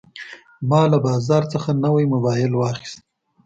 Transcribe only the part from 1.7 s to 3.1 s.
نوی موبایل واخیست.